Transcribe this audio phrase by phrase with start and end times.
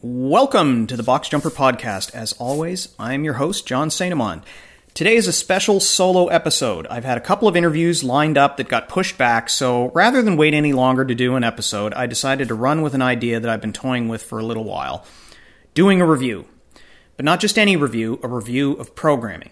[0.00, 2.14] Welcome to the Box Jumper Podcast.
[2.14, 4.42] As always, I'm your host, Jean St-Amand.
[4.94, 6.86] Today is a special solo episode.
[6.86, 10.36] I've had a couple of interviews lined up that got pushed back, so rather than
[10.36, 13.50] wait any longer to do an episode, I decided to run with an idea that
[13.50, 15.04] I've been toying with for a little while
[15.74, 16.46] doing a review.
[17.16, 19.50] But not just any review, a review of programming.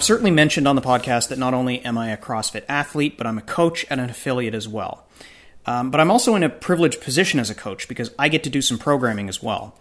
[0.00, 3.26] I've certainly mentioned on the podcast that not only am I a CrossFit athlete, but
[3.26, 5.06] I'm a coach and an affiliate as well.
[5.66, 8.48] Um, but I'm also in a privileged position as a coach because I get to
[8.48, 9.78] do some programming as well.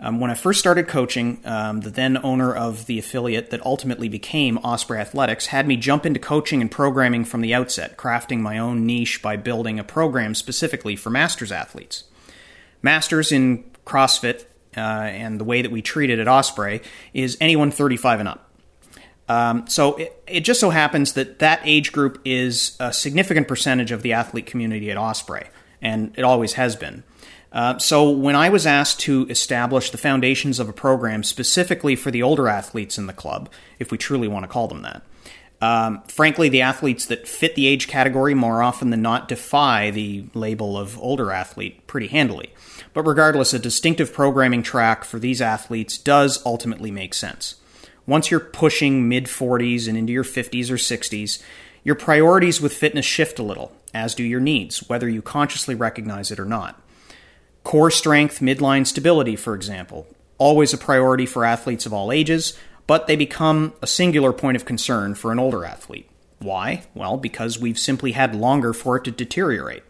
[0.00, 4.08] Um, when I first started coaching, um, the then owner of the affiliate that ultimately
[4.08, 8.58] became Osprey Athletics had me jump into coaching and programming from the outset, crafting my
[8.58, 12.02] own niche by building a program specifically for masters athletes.
[12.82, 14.46] Masters in CrossFit
[14.76, 16.80] uh, and the way that we treat it at Osprey
[17.14, 18.49] is anyone 35 and up.
[19.30, 23.92] Um, so it, it, just so happens that that age group is a significant percentage
[23.92, 25.46] of the athlete community at Osprey,
[25.80, 27.04] and it always has been.
[27.52, 32.10] Uh, so when I was asked to establish the foundations of a program specifically for
[32.10, 35.02] the older athletes in the club, if we truly want to call them that,
[35.60, 40.24] um, frankly, the athletes that fit the age category more often than not defy the
[40.34, 42.52] label of older athlete pretty handily.
[42.94, 47.60] But regardless, a distinctive programming track for these athletes does ultimately make sense
[48.06, 51.42] once you're pushing mid 40s and into your 50s or 60s,
[51.82, 56.30] your priorities with fitness shift a little, as do your needs, whether you consciously recognize
[56.30, 56.80] it or not.
[57.64, 60.06] Core strength, midline stability, for example,
[60.38, 64.64] always a priority for athletes of all ages, but they become a singular point of
[64.64, 66.08] concern for an older athlete.
[66.38, 66.84] Why?
[66.94, 69.82] Well, because we've simply had longer for it to deteriorate.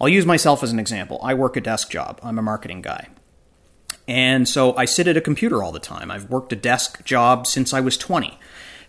[0.00, 1.20] I'll use myself as an example.
[1.22, 3.08] I work a desk job, I'm a marketing guy.
[4.08, 6.10] And so I sit at a computer all the time.
[6.10, 8.38] I've worked a desk job since I was 20.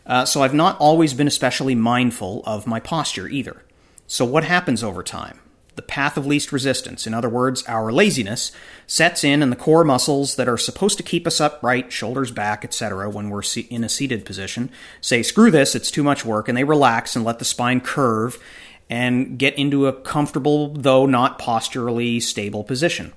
[0.06, 3.62] Uh, so I've not always been especially mindful of my posture either.
[4.08, 5.42] So what happens over time?
[5.76, 8.52] The path of least resistance, in other words, our laziness,
[8.88, 12.66] sets in and the core muscles that are supposed to keep us upright, shoulders back,
[12.66, 16.58] etc., when we're in a seated position, say, screw this, it's too much work, and
[16.58, 18.42] they relax and let the spine curve
[18.90, 23.14] and get into a comfortable, though not posturally stable position.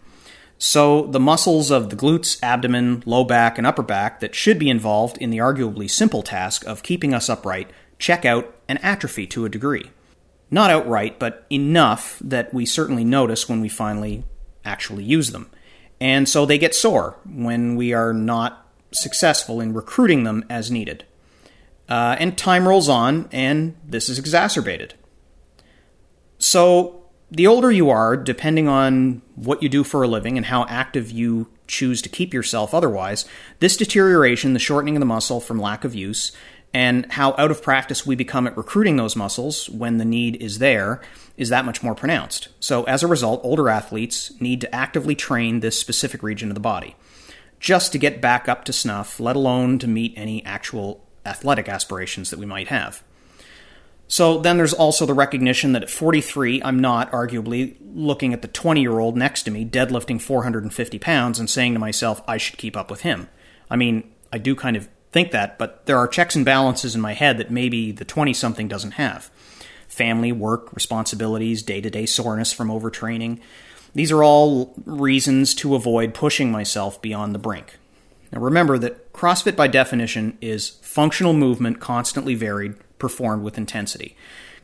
[0.64, 4.70] So, the muscles of the glutes, abdomen, low back, and upper back that should be
[4.70, 7.68] involved in the arguably simple task of keeping us upright
[7.98, 9.90] check out and atrophy to a degree.
[10.52, 14.22] Not outright, but enough that we certainly notice when we finally
[14.64, 15.50] actually use them.
[16.00, 21.04] And so they get sore when we are not successful in recruiting them as needed.
[21.88, 24.94] Uh, and time rolls on, and this is exacerbated.
[26.38, 27.02] So,
[27.32, 31.10] the older you are, depending on what you do for a living and how active
[31.10, 33.24] you choose to keep yourself otherwise,
[33.60, 36.32] this deterioration, the shortening of the muscle from lack of use,
[36.74, 40.58] and how out of practice we become at recruiting those muscles when the need is
[40.58, 41.00] there
[41.36, 42.48] is that much more pronounced.
[42.60, 46.60] So, as a result, older athletes need to actively train this specific region of the
[46.60, 46.96] body
[47.62, 52.30] just to get back up to snuff, let alone to meet any actual athletic aspirations
[52.30, 53.04] that we might have.
[54.12, 58.48] So then there's also the recognition that at 43, I'm not, arguably, looking at the
[58.48, 62.58] 20 year old next to me deadlifting 450 pounds and saying to myself, I should
[62.58, 63.30] keep up with him.
[63.70, 67.00] I mean, I do kind of think that, but there are checks and balances in
[67.00, 69.30] my head that maybe the 20 something doesn't have.
[69.88, 73.40] Family, work, responsibilities, day to day soreness from overtraining.
[73.94, 77.78] These are all reasons to avoid pushing myself beyond the brink.
[78.30, 84.16] Now remember that CrossFit by definition is functional movement constantly varied performed with intensity.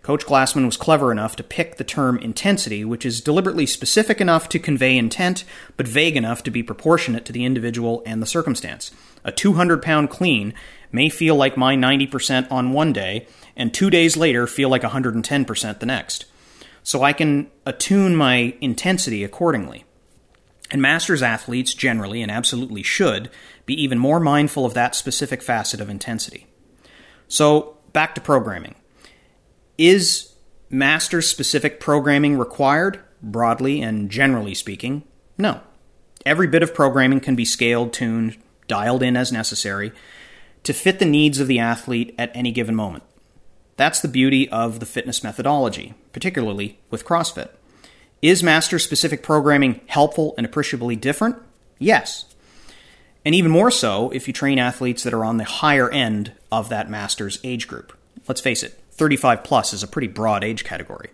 [0.02, 4.48] Coach Glassman was clever enough to pick the term intensity, which is deliberately specific enough
[4.48, 5.44] to convey intent,
[5.76, 8.92] but vague enough to be proportionate to the individual and the circumstance.
[9.24, 10.54] A 200 pound clean
[10.92, 13.26] may feel like my 90% on one day,
[13.56, 16.26] and two days later feel like 110% the next.
[16.84, 19.84] So I can attune my intensity accordingly.
[20.70, 23.30] And masters athletes generally and absolutely should
[23.66, 26.46] be even more mindful of that specific facet of intensity.
[27.26, 28.76] So, back to programming.
[29.76, 30.34] Is
[30.70, 35.02] master specific programming required, broadly and generally speaking?
[35.36, 35.62] No.
[36.24, 38.36] Every bit of programming can be scaled, tuned,
[38.68, 39.90] dialed in as necessary
[40.62, 43.02] to fit the needs of the athlete at any given moment.
[43.76, 47.48] That's the beauty of the fitness methodology, particularly with CrossFit.
[48.22, 51.34] Is master specific programming helpful and appreciably different?
[51.80, 52.26] Yes.
[53.24, 56.68] And even more so if you train athletes that are on the higher end of
[56.68, 57.92] that master's age group.
[58.26, 61.10] Let's face it, 35 plus is a pretty broad age category.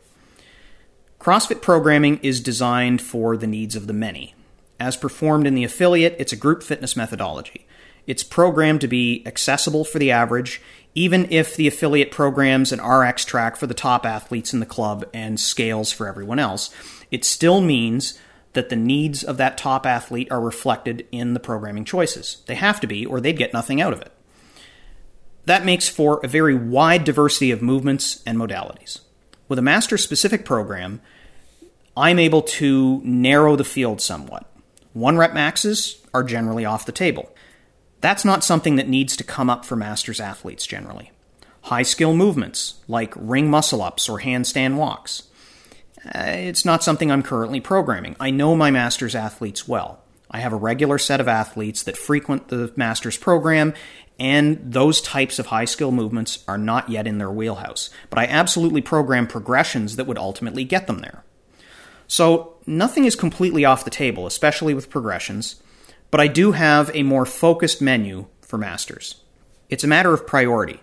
[1.20, 4.34] CrossFit programming is designed for the needs of the many.
[4.78, 7.66] As performed in the affiliate, it's a group fitness methodology.
[8.06, 10.60] It's programmed to be accessible for the average,
[10.94, 15.04] even if the affiliate programs an RX track for the top athletes in the club
[15.14, 16.70] and scales for everyone else.
[17.10, 18.18] It still means
[18.52, 22.42] that the needs of that top athlete are reflected in the programming choices.
[22.46, 24.12] They have to be, or they'd get nothing out of it.
[25.46, 29.00] That makes for a very wide diversity of movements and modalities.
[29.48, 31.00] With a master specific program,
[31.96, 34.50] I'm able to narrow the field somewhat.
[34.94, 37.30] One rep maxes are generally off the table.
[38.00, 41.10] That's not something that needs to come up for masters athletes generally.
[41.62, 45.24] High skill movements, like ring muscle ups or handstand walks.
[46.04, 48.14] Uh, it's not something I'm currently programming.
[48.20, 50.00] I know my masters athletes well.
[50.30, 53.72] I have a regular set of athletes that frequent the master's program,
[54.18, 57.90] and those types of high skill movements are not yet in their wheelhouse.
[58.10, 61.24] But I absolutely program progressions that would ultimately get them there.
[62.06, 65.62] So nothing is completely off the table, especially with progressions,
[66.10, 69.16] but I do have a more focused menu for masters.
[69.68, 70.80] It's a matter of priority.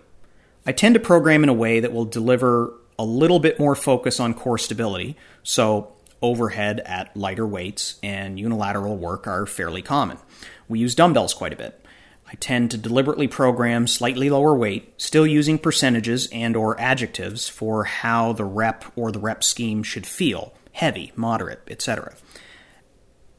[0.66, 4.20] I tend to program in a way that will deliver a little bit more focus
[4.20, 10.18] on core stability, so overhead at lighter weights and unilateral work are fairly common.
[10.68, 11.81] We use dumbbells quite a bit.
[12.32, 17.84] I tend to deliberately program slightly lower weight, still using percentages and or adjectives for
[17.84, 22.14] how the rep or the rep scheme should feel heavy, moderate, etc.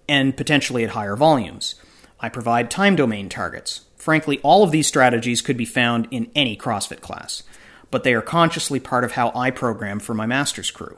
[0.07, 1.73] And potentially at higher volumes.
[2.19, 3.81] I provide time domain targets.
[3.97, 7.41] Frankly, all of these strategies could be found in any CrossFit class,
[7.89, 10.97] but they are consciously part of how I program for my master's crew.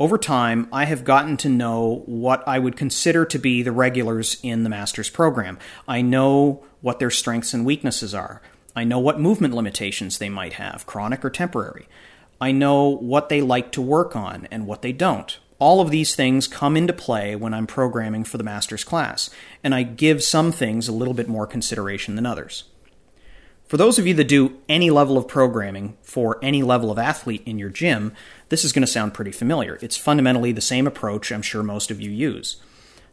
[0.00, 4.38] Over time, I have gotten to know what I would consider to be the regulars
[4.42, 5.58] in the master's program.
[5.86, 8.40] I know what their strengths and weaknesses are.
[8.74, 11.86] I know what movement limitations they might have, chronic or temporary.
[12.40, 15.38] I know what they like to work on and what they don't.
[15.58, 19.28] All of these things come into play when I'm programming for the master's class,
[19.62, 22.64] and I give some things a little bit more consideration than others.
[23.70, 27.44] For those of you that do any level of programming for any level of athlete
[27.46, 28.12] in your gym,
[28.48, 29.78] this is going to sound pretty familiar.
[29.80, 32.56] It's fundamentally the same approach I'm sure most of you use.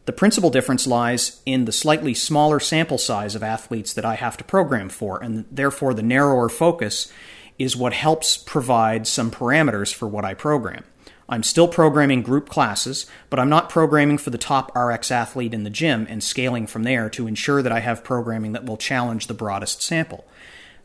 [0.05, 4.35] The principal difference lies in the slightly smaller sample size of athletes that I have
[4.37, 7.13] to program for, and therefore the narrower focus
[7.59, 10.85] is what helps provide some parameters for what I program.
[11.29, 15.63] I'm still programming group classes, but I'm not programming for the top RX athlete in
[15.63, 19.27] the gym and scaling from there to ensure that I have programming that will challenge
[19.27, 20.25] the broadest sample.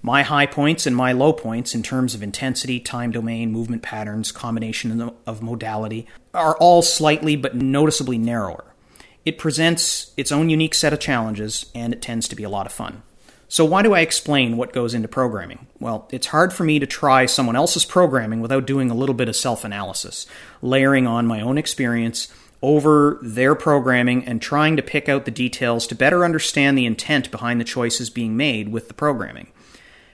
[0.05, 4.33] My high points and my low points in terms of intensity, time domain, movement patterns,
[4.33, 8.65] combination of modality are all slightly but noticeably narrower.
[9.25, 12.67] It presents its own unique set of challenges, and it tends to be a lot
[12.67, 13.05] of fun.
[13.52, 15.66] So, why do I explain what goes into programming?
[15.78, 19.28] Well, it's hard for me to try someone else's programming without doing a little bit
[19.28, 20.26] of self analysis,
[20.62, 22.28] layering on my own experience
[22.62, 27.31] over their programming and trying to pick out the details to better understand the intent
[27.31, 29.49] behind the choices being made with the programming.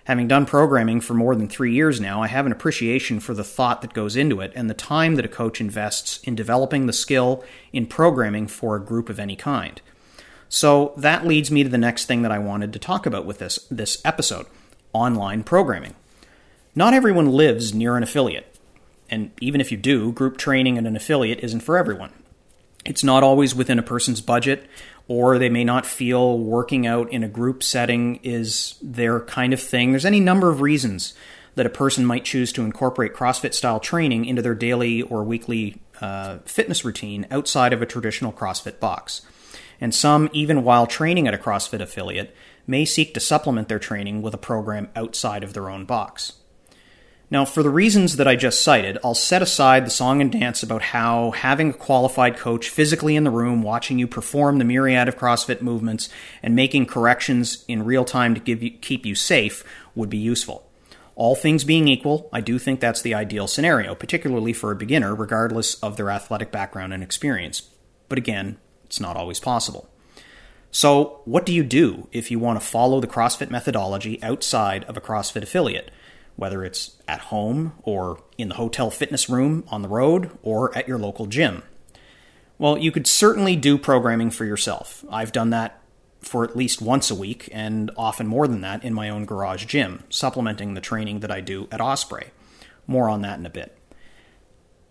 [0.07, 3.45] Having done programming for more than three years now, I have an appreciation for the
[3.45, 6.93] thought that goes into it and the time that a coach invests in developing the
[6.93, 9.81] skill in programming for a group of any kind.
[10.49, 13.39] So that leads me to the next thing that I wanted to talk about with
[13.39, 14.47] this, this episode
[14.93, 15.95] online programming.
[16.75, 18.55] Not everyone lives near an affiliate.
[19.11, 22.13] And even if you do, group training at an affiliate isn't for everyone.
[22.85, 24.67] It's not always within a person's budget,
[25.09, 29.61] or they may not feel working out in a group setting is their kind of
[29.61, 29.91] thing.
[29.91, 31.15] There's any number of reasons
[31.55, 35.81] that a person might choose to incorporate CrossFit style training into their daily or weekly
[36.01, 39.23] uh, fitness routine outside of a traditional CrossFit box
[39.81, 42.35] and some, even while training at a CrossFit affiliate,
[42.67, 46.35] may seek to supplement their training with a program outside of their own box.
[47.31, 50.63] Now, for the reasons that I just cited, I'll set aside the song and dance
[50.63, 55.09] about how having a qualified coach physically in the room watching you perform the myriad
[55.09, 56.09] of CrossFit movements
[56.43, 59.63] and making corrections in real time to you, keep you safe
[59.95, 60.71] would be useful.
[61.17, 65.15] All things being equal, I do think that's the ideal scenario, particularly for a beginner,
[65.15, 67.69] regardless of their athletic background and experience.
[68.09, 68.57] But again,
[68.89, 69.89] it's not always possible.
[70.71, 74.97] So, what do you do if you want to follow the CrossFit methodology outside of
[74.97, 75.91] a CrossFit affiliate,
[76.37, 80.89] whether it's at home or in the hotel fitness room on the road or at
[80.89, 81.63] your local gym?
[82.59, 85.05] Well, you could certainly do programming for yourself.
[85.11, 85.81] I've done that
[86.21, 89.65] for at least once a week and often more than that in my own garage
[89.67, 92.31] gym, supplementing the training that I do at Osprey.
[92.87, 93.78] More on that in a bit.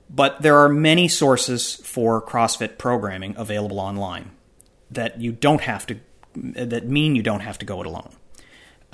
[0.09, 4.31] But there are many sources for CrossFit programming available online
[4.89, 5.99] that you don't have to,
[6.35, 8.13] that mean you don't have to go it alone.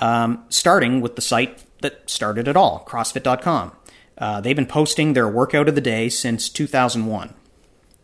[0.00, 3.72] Um, starting with the site that started it all, CrossFit.com.
[4.18, 7.34] Uh, they've been posting their workout of the day since 2001.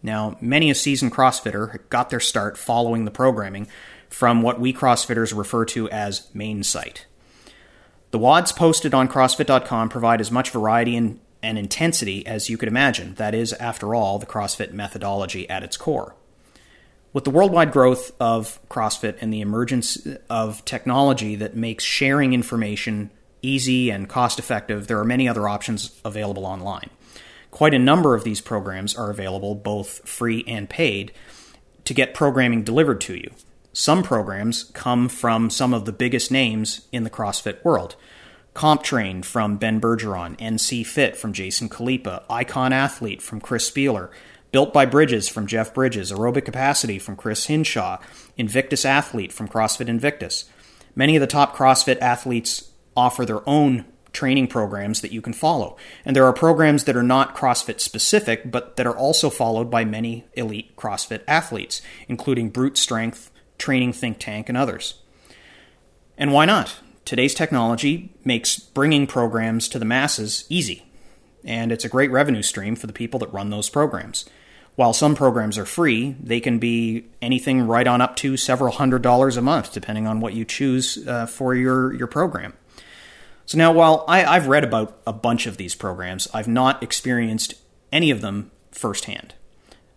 [0.02, 3.68] Now, many a seasoned CrossFitter got their start following the programming
[4.08, 7.06] from what we CrossFitters refer to as main site.
[8.10, 12.68] The WODs posted on CrossFit.com provide as much variety and, and intensity as you could
[12.68, 13.14] imagine.
[13.14, 16.14] That is, after all, the CrossFit methodology at its core.
[17.12, 23.11] With the worldwide growth of CrossFit and the emergence of technology that makes sharing information
[23.42, 26.90] easy and cost effective, there are many other options available online.
[27.50, 31.11] Quite a number of these programs are available, both free and paid,
[31.85, 33.30] to get programming delivered to you.
[33.73, 37.97] Some programs come from some of the biggest names in the CrossFit world.
[38.54, 44.11] CompTrain from Ben Bergeron, NCFIT from Jason Khalipa, Icon Athlete from Chris Spealler,
[44.52, 47.99] Built by Bridges from Jeff Bridges, Aerobic Capacity from Chris Hinshaw,
[48.37, 50.47] Invictus Athlete from CrossFit Invictus.
[50.97, 55.76] Many of the top CrossFit athletes offer their own training programs that you can follow.
[56.04, 59.85] And there are programs that are not CrossFit specific, but that are also followed by
[59.85, 64.95] many elite CrossFit athletes, including Brute Strength, Training Think Tank, and others.
[66.19, 66.80] And why not?
[67.10, 70.84] Today's technology makes bringing programs to the masses easy,
[71.44, 74.30] and it's a great revenue stream for the people that run those programs.
[74.76, 79.02] While some programs are free, they can be anything right on up to several hundred
[79.02, 82.52] dollars a month, depending on what you choose uh, for your, your program.
[83.44, 87.54] So now, while I, I've read about a bunch of these programs, I've not experienced
[87.90, 89.34] any of them firsthand,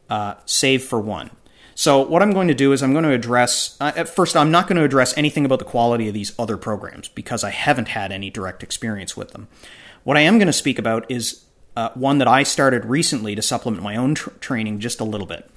[0.10, 1.30] uh, save for one.
[1.76, 4.52] So, what I'm going to do is I'm going to address, uh, at first, I'm
[4.52, 7.90] not going to address anything about the quality of these other programs because I haven't
[7.90, 9.48] had any direct experience with them.
[10.04, 13.42] What I am going to speak about is uh, one that I started recently to
[13.42, 15.50] supplement my own tr- training just a little bit.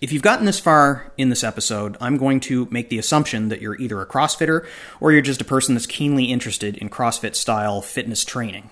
[0.00, 3.62] If you've gotten this far in this episode, I'm going to make the assumption that
[3.62, 4.66] you're either a CrossFitter
[5.00, 8.70] or you're just a person that's keenly interested in CrossFit style fitness training.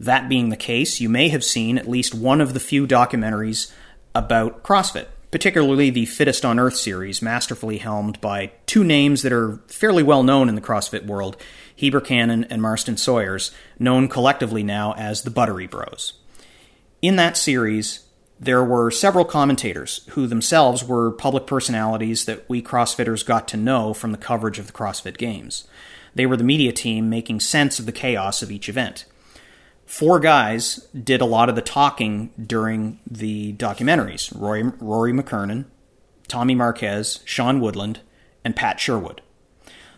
[0.00, 3.72] That being the case, you may have seen at least one of the few documentaries
[4.16, 9.60] about CrossFit, particularly the Fittest on Earth series, masterfully helmed by two names that are
[9.66, 11.36] fairly well known in the CrossFit world
[11.74, 16.12] Heber Cannon and Marston Sawyers, known collectively now as the Buttery Bros.
[17.00, 18.04] In that series,
[18.38, 23.94] there were several commentators who themselves were public personalities that we CrossFitters got to know
[23.94, 25.66] from the coverage of the CrossFit Games.
[26.14, 29.06] They were the media team making sense of the chaos of each event.
[29.86, 35.66] Four guys did a lot of the talking during the documentaries Rory, Rory McKernan,
[36.28, 38.00] Tommy Marquez, Sean Woodland,
[38.44, 39.20] and Pat Sherwood.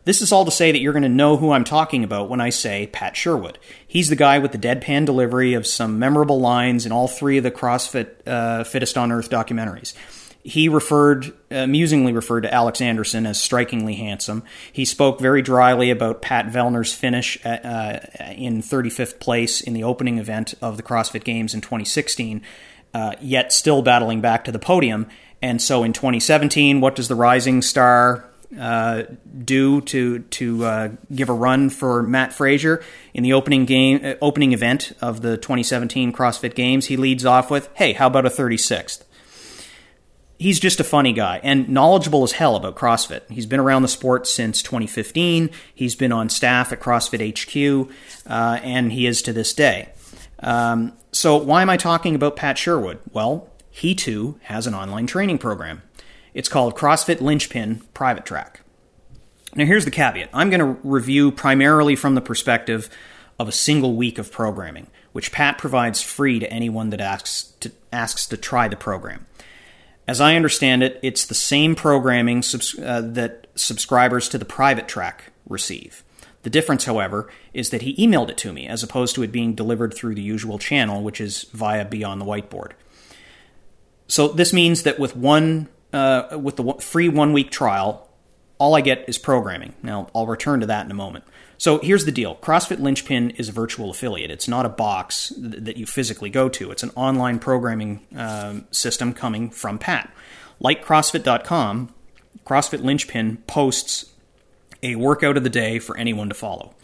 [0.05, 2.41] This is all to say that you're going to know who I'm talking about when
[2.41, 3.59] I say Pat Sherwood.
[3.87, 7.45] He's the guy with the deadpan delivery of some memorable lines in all three of
[7.45, 9.95] the CrossFit uh, Fittest on Earth documentaries.
[10.47, 14.45] He referred, amusingly referred to Alex Anderson as strikingly handsome.
[14.71, 19.85] He spoke very dryly about Pat Vellner's finish at, uh, in 35th place in the
[19.85, 22.43] opening event of the CrossFit Games in 2016,
[22.93, 25.07] uh, yet still battling back to the podium.
[25.41, 28.29] And so in 2017, what does the rising star
[28.61, 29.05] uh,
[29.45, 34.15] do to to uh, give a run for Matt Fraser in the opening game uh,
[34.21, 36.87] opening event of the 2017 CrossFit Games.
[36.87, 39.05] He leads off with, "Hey, how about a 36th?"
[40.39, 43.23] He's just a funny guy and knowledgeable as hell about CrossFit.
[43.31, 45.51] He's been around the sport since 2015.
[45.75, 47.91] He's been on staff at CrossFit HQ,
[48.27, 49.91] uh, and he is to this day.
[50.41, 52.99] Um, so, why am I talking about Pat Sherwood?
[53.13, 55.83] Well, he too has an online training program.
[56.35, 58.61] It's called CrossFit Linchpin Private Track.
[59.55, 62.91] Now, here's the caveat I'm going to review primarily from the perspective
[63.39, 67.71] of a single week of programming, which Pat provides free to anyone that asks to,
[67.93, 69.27] asks to try the program.
[70.07, 74.87] As I understand it, it's the same programming subs- uh, that subscribers to the private
[74.89, 76.05] track receive.
[76.43, 79.55] The difference, however, is that he emailed it to me as opposed to it being
[79.55, 82.73] delivered through the usual channel, which is via Beyond the Whiteboard.
[84.09, 88.11] So this means that with one uh, with the free one week trial,
[88.59, 89.75] all I get is programming.
[89.83, 91.25] Now, I'll return to that in a moment.
[91.59, 94.31] So here's the deal CrossFit Linchpin is a virtual affiliate.
[94.31, 99.13] It's not a box that you physically go to, it's an online programming um, system
[99.13, 100.13] coming from Pat.
[100.61, 101.93] Like CrossFit.com,
[102.47, 104.07] CrossFit Linchpin posts
[104.83, 106.75] a workout of the day for anyone to follow.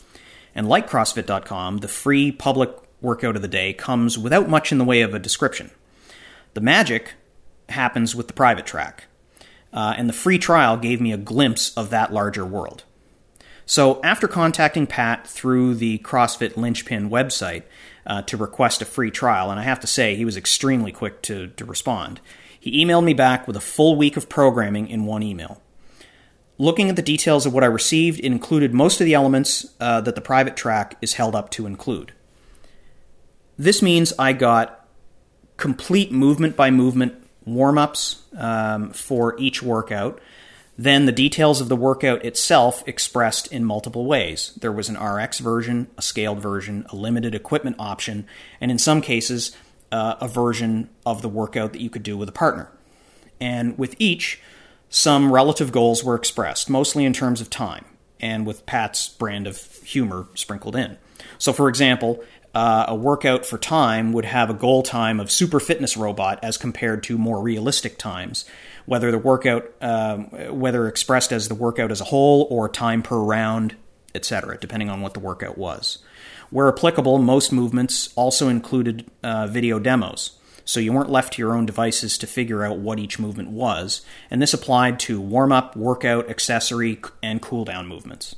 [0.54, 4.84] And like CrossFit.com, the free public workout of the day comes without much in the
[4.84, 5.70] way of a description.
[6.54, 7.14] The magic
[7.68, 9.04] happens with the private track.
[9.72, 12.84] Uh, and the free trial gave me a glimpse of that larger world.
[13.70, 17.62] So, after contacting Pat through the CrossFit Linchpin website
[18.04, 21.22] uh, to request a free trial, and I have to say, he was extremely quick
[21.22, 22.20] to, to respond,
[22.58, 25.62] he emailed me back with a full week of programming in one email.
[26.58, 30.00] Looking at the details of what I received, it included most of the elements uh,
[30.00, 32.10] that the private track is held up to include.
[33.56, 34.84] This means I got
[35.58, 40.20] complete movement by movement warm ups um, for each workout.
[40.80, 44.54] Then the details of the workout itself expressed in multiple ways.
[44.58, 48.26] There was an RX version, a scaled version, a limited equipment option,
[48.62, 49.54] and in some cases,
[49.92, 52.72] uh, a version of the workout that you could do with a partner.
[53.38, 54.40] And with each,
[54.88, 57.84] some relative goals were expressed, mostly in terms of time,
[58.18, 60.96] and with Pat's brand of humor sprinkled in.
[61.36, 65.60] So, for example, uh, a workout for time would have a goal time of super
[65.60, 68.46] fitness robot as compared to more realistic times,
[68.86, 70.24] whether the workout, um,
[70.58, 73.76] whether expressed as the workout as a whole or time per round,
[74.14, 75.98] etc., depending on what the workout was.
[76.50, 80.32] Where applicable, most movements also included uh, video demos,
[80.64, 84.02] so you weren't left to your own devices to figure out what each movement was,
[84.30, 88.36] and this applied to warm up, workout, accessory, and cool down movements.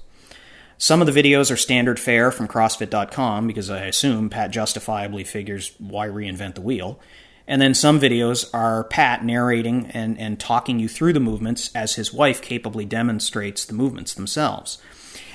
[0.83, 5.77] Some of the videos are standard fare from CrossFit.com because I assume Pat justifiably figures
[5.79, 6.99] why reinvent the wheel.
[7.47, 11.97] And then some videos are Pat narrating and, and talking you through the movements as
[11.97, 14.79] his wife capably demonstrates the movements themselves.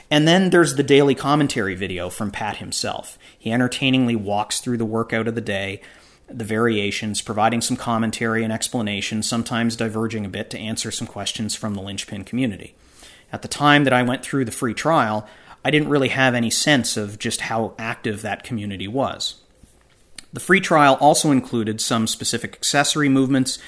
[0.09, 3.19] And then there's the daily commentary video from Pat himself.
[3.37, 5.81] He entertainingly walks through the workout of the day,
[6.29, 11.55] the variations, providing some commentary and explanation, sometimes diverging a bit to answer some questions
[11.55, 12.73] from the linchpin community.
[13.33, 15.27] At the time that I went through the free trial,
[15.65, 19.35] I didn't really have any sense of just how active that community was.
[20.34, 23.60] The free trial also included some specific accessory movements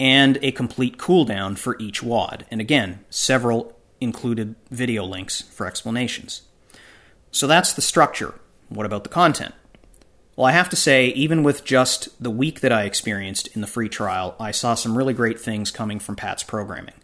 [0.00, 6.42] and a complete cooldown for each WOD, and again, several included video links for explanations.
[7.30, 8.34] So that's the structure.
[8.68, 9.54] What about the content?
[10.36, 13.68] Well, I have to say, even with just the week that I experienced in the
[13.68, 16.94] free trial, I saw some really great things coming from Pat's programming.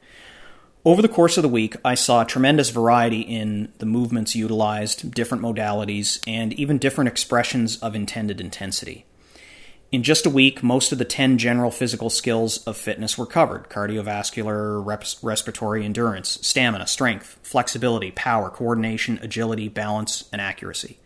[0.83, 5.45] Over the course of the week, I saw tremendous variety in the movements utilized, different
[5.45, 9.05] modalities, and even different expressions of intended intensity.
[9.93, 13.69] In just a week, most of the 10 general physical skills of fitness were covered
[13.69, 14.83] cardiovascular,
[15.23, 20.99] respiratory endurance, stamina, strength, flexibility, power, coordination, agility, balance, and accuracy.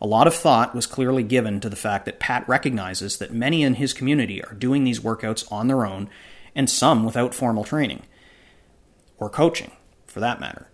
[0.00, 3.62] A lot of thought was clearly given to the fact that Pat recognizes that many
[3.62, 6.08] in his community are doing these workouts on their own,
[6.54, 8.04] and some without formal training,
[9.18, 9.72] or coaching,
[10.06, 10.68] for that matter.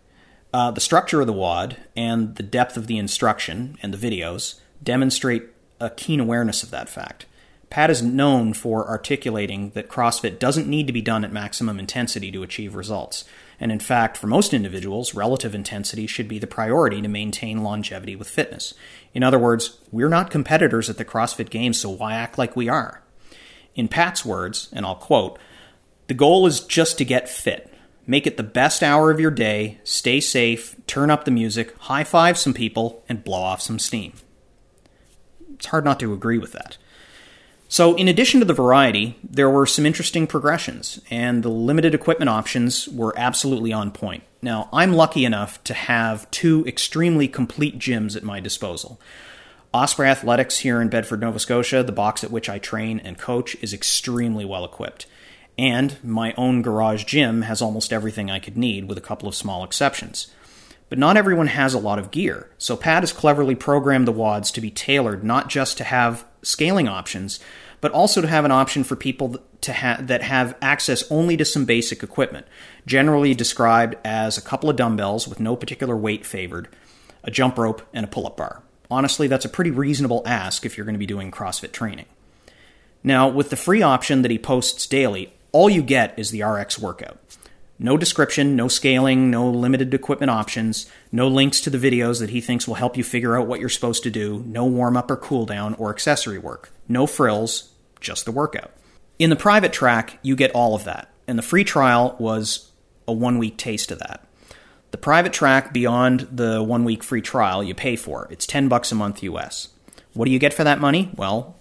[0.52, 4.60] Uh, the structure of the WOD and the depth of the instruction and the videos
[4.82, 5.44] demonstrate
[5.80, 7.26] a keen awareness of that fact.
[7.70, 12.32] Pat is known for articulating that CrossFit doesn't need to be done at maximum intensity
[12.32, 13.24] to achieve results.
[13.60, 18.16] And in fact, for most individuals, relative intensity should be the priority to maintain longevity
[18.16, 18.72] with fitness.
[19.12, 22.68] In other words, we're not competitors at the CrossFit Games, so why act like we
[22.68, 23.02] are?
[23.74, 25.38] In Pat's words, and I'll quote,
[26.06, 27.72] the goal is just to get fit.
[28.10, 32.04] Make it the best hour of your day, stay safe, turn up the music, high
[32.04, 34.14] five some people, and blow off some steam.
[35.52, 36.78] It's hard not to agree with that.
[37.68, 42.30] So, in addition to the variety, there were some interesting progressions, and the limited equipment
[42.30, 44.22] options were absolutely on point.
[44.40, 48.98] Now, I'm lucky enough to have two extremely complete gyms at my disposal.
[49.74, 53.54] Osprey Athletics here in Bedford, Nova Scotia, the box at which I train and coach,
[53.56, 55.04] is extremely well equipped.
[55.58, 59.34] And my own garage gym has almost everything I could need, with a couple of
[59.34, 60.28] small exceptions.
[60.88, 64.52] But not everyone has a lot of gear, so Pat has cleverly programmed the WODs
[64.52, 67.40] to be tailored not just to have scaling options,
[67.80, 71.44] but also to have an option for people to ha- that have access only to
[71.44, 72.46] some basic equipment,
[72.86, 76.68] generally described as a couple of dumbbells with no particular weight favored,
[77.22, 78.62] a jump rope, and a pull up bar.
[78.90, 82.06] Honestly, that's a pretty reasonable ask if you're going to be doing CrossFit training.
[83.04, 86.78] Now, with the free option that he posts daily, all you get is the RX
[86.78, 87.18] workout.
[87.80, 92.40] No description, no scaling, no limited equipment options, no links to the videos that he
[92.40, 95.16] thinks will help you figure out what you're supposed to do, no warm up or
[95.16, 98.70] cool down or accessory work, no frills, just the workout.
[99.18, 102.70] In the private track, you get all of that, and the free trial was
[103.08, 104.24] a one week taste of that.
[104.92, 108.28] The private track beyond the one week free trial you pay for.
[108.30, 109.70] It's 10 bucks a month US.
[110.14, 111.10] What do you get for that money?
[111.16, 111.56] Well,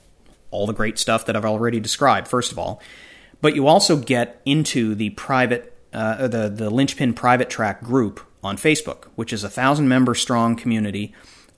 [0.52, 2.80] all the great stuff that I've already described, first of all.
[3.42, 8.58] But you also get into the private uh, the the Linchpin Private Track group on
[8.58, 11.14] Facebook, which is a thousand member strong community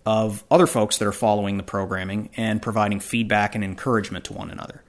[0.05, 4.49] of other folks that are following the programming and providing feedback and encouragement to one
[4.49, 4.81] another.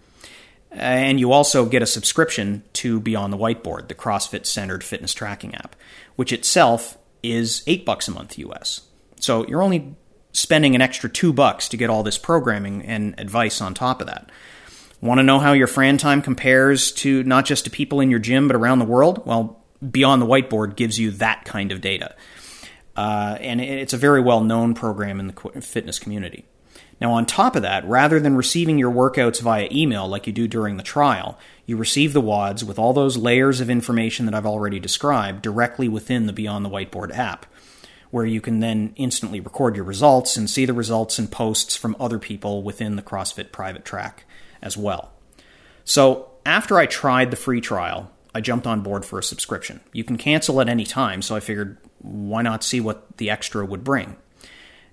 [0.70, 5.54] And you also get a subscription to Beyond the Whiteboard, the CrossFit centered fitness tracking
[5.54, 5.74] app,
[6.14, 8.82] which itself is eight bucks a month US.
[9.16, 9.94] So you're only
[10.32, 14.06] spending an extra two bucks to get all this programming and advice on top of
[14.06, 14.30] that.
[15.00, 18.18] Want to know how your Fran time compares to not just to people in your
[18.18, 19.24] gym, but around the world?
[19.26, 19.56] Well,
[19.88, 22.14] Beyond the Whiteboard gives you that kind of data.
[22.94, 26.44] Uh, and it's a very well known program in the fitness community.
[27.00, 30.46] Now, on top of that, rather than receiving your workouts via email like you do
[30.46, 34.44] during the trial, you receive the WODs with all those layers of information that I've
[34.44, 37.46] already described directly within the Beyond the Whiteboard app,
[38.10, 41.96] where you can then instantly record your results and see the results and posts from
[41.98, 44.26] other people within the CrossFit private track
[44.62, 45.12] as well.
[45.84, 49.80] So, after I tried the free trial, I jumped on board for a subscription.
[49.92, 53.64] You can cancel at any time, so I figured why not see what the extra
[53.64, 54.16] would bring?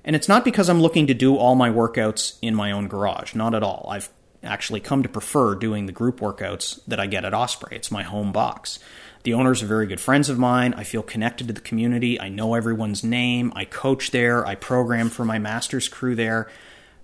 [0.04, 3.36] And it's not because I'm looking to do all my workouts in my own garage,
[3.36, 3.88] not at all.
[3.92, 4.10] I've
[4.44, 7.76] actually come to prefer doing the group workouts that I get at Osprey.
[7.76, 8.80] It's my home box.
[9.24, 10.74] The owners are very good friends of mine.
[10.76, 12.20] I feel connected to the community.
[12.20, 13.52] I know everyone's name.
[13.56, 14.46] I coach there.
[14.46, 16.50] I program for my master's crew there.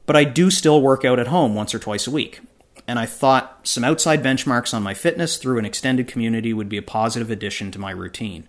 [0.06, 2.40] But I do still work out at home once or twice a week.
[2.88, 6.78] And I thought some outside benchmarks on my fitness through an extended community would be
[6.78, 8.48] a positive addition to my routine.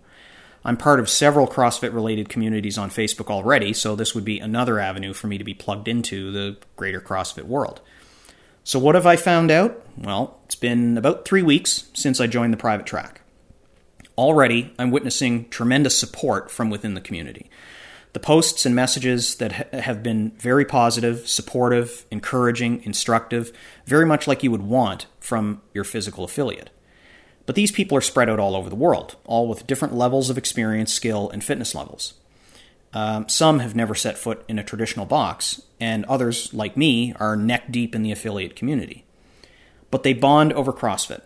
[0.65, 4.79] I'm part of several CrossFit related communities on Facebook already, so this would be another
[4.79, 7.81] avenue for me to be plugged into the greater CrossFit world.
[8.63, 9.79] So, what have I found out?
[9.95, 13.21] Well, it's been about three weeks since I joined the private track.
[14.17, 17.47] Already, I'm witnessing tremendous support from within the community.
[18.15, 23.51] The posts and messages that ha- have been very positive, supportive, encouraging, instructive,
[23.85, 26.69] very much like you would want from your physical affiliate.
[27.45, 30.37] But these people are spread out all over the world, all with different levels of
[30.37, 32.13] experience, skill, and fitness levels.
[32.93, 37.35] Um, some have never set foot in a traditional box, and others, like me, are
[37.35, 39.03] neck deep in the affiliate community.
[39.91, 41.23] But they bond over CrossFit.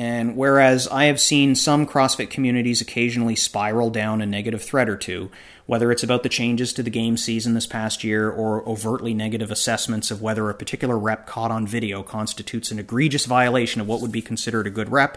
[0.00, 4.96] And whereas I have seen some CrossFit communities occasionally spiral down a negative thread or
[4.96, 5.30] two,
[5.70, 9.52] whether it's about the changes to the game season this past year or overtly negative
[9.52, 14.00] assessments of whether a particular rep caught on video constitutes an egregious violation of what
[14.00, 15.16] would be considered a good rep,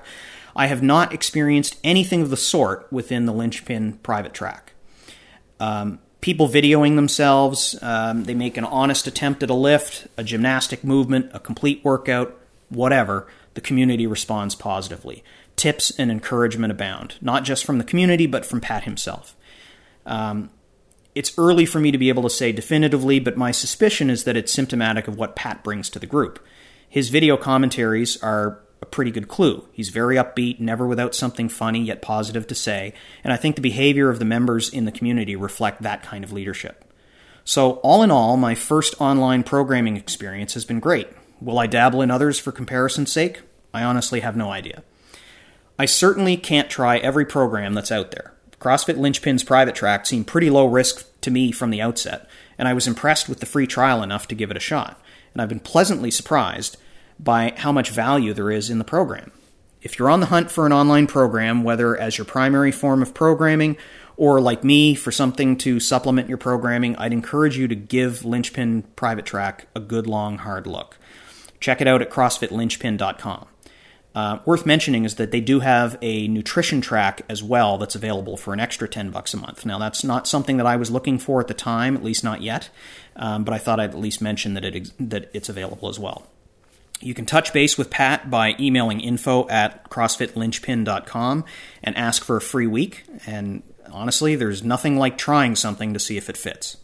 [0.55, 4.73] I have not experienced anything of the sort within the linchpin private track.
[5.59, 10.83] Um, people videoing themselves, um, they make an honest attempt at a lift, a gymnastic
[10.83, 12.39] movement, a complete workout,
[12.69, 15.23] whatever, the community responds positively.
[15.55, 19.35] Tips and encouragement abound, not just from the community, but from Pat himself.
[20.05, 20.49] Um,
[21.15, 24.37] it's early for me to be able to say definitively, but my suspicion is that
[24.37, 26.43] it's symptomatic of what Pat brings to the group.
[26.89, 29.67] His video commentaries are a pretty good clue.
[29.71, 33.61] He's very upbeat, never without something funny yet positive to say, and I think the
[33.61, 36.83] behavior of the members in the community reflect that kind of leadership.
[37.45, 41.07] So, all in all, my first online programming experience has been great.
[41.41, 43.41] Will I dabble in others for comparison's sake?
[43.73, 44.83] I honestly have no idea.
[45.77, 48.32] I certainly can't try every program that's out there.
[48.63, 52.73] CrossFit Linchpin's private track seemed pretty low risk to me from the outset, and I
[52.73, 55.01] was impressed with the free trial enough to give it a shot.
[55.33, 56.77] And I've been pleasantly surprised
[57.19, 59.33] by how much value there is in the program.
[59.81, 63.13] If you're on the hunt for an online program, whether as your primary form of
[63.13, 63.75] programming
[64.15, 68.83] or like me for something to supplement your programming, I'd encourage you to give Linchpin
[68.95, 70.97] Private Track a good long hard look.
[71.59, 73.47] Check it out at CrossFitLinchpin.com.
[74.15, 78.37] Uh, worth mentioning is that they do have a nutrition track as well that's available
[78.37, 79.65] for an extra 10 bucks a month.
[79.65, 82.41] Now, that's not something that I was looking for at the time, at least not
[82.41, 82.69] yet,
[83.15, 86.27] um, but I thought I'd at least mention that, it, that it's available as well.
[86.99, 91.43] You can touch base with Pat by emailing info at crossfitlinchpin.com
[91.83, 93.03] and ask for a free week.
[93.25, 96.77] And honestly, there's nothing like trying something to see if it fits.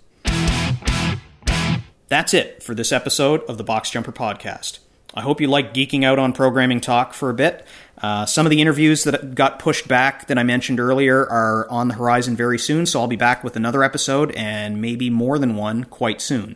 [2.10, 4.80] That's it for this episode of the Box Jumper Podcast.
[5.14, 7.66] I hope you like geeking out on programming talk for a bit.
[8.02, 11.88] Uh, some of the interviews that got pushed back that I mentioned earlier are on
[11.88, 15.56] the horizon very soon, so I'll be back with another episode and maybe more than
[15.56, 16.56] one quite soon.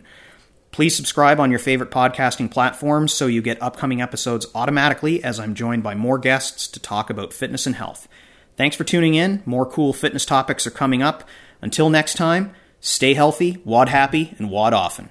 [0.71, 5.53] Please subscribe on your favorite podcasting platforms so you get upcoming episodes automatically as I'm
[5.53, 8.07] joined by more guests to talk about fitness and health.
[8.55, 9.43] Thanks for tuning in.
[9.45, 11.27] More cool fitness topics are coming up.
[11.61, 15.09] Until next time, stay healthy, WOD happy, and WOD often.